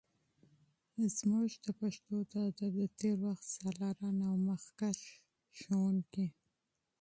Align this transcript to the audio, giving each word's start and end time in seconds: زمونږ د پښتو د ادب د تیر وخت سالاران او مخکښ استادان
زمونږ 1.17 1.49
د 1.65 1.67
پښتو 1.79 2.15
د 2.31 2.33
ادب 2.49 2.71
د 2.81 2.83
تیر 2.99 3.17
وخت 3.27 3.43
سالاران 3.55 4.17
او 4.29 4.35
مخکښ 4.49 4.99
استادان 5.13 6.29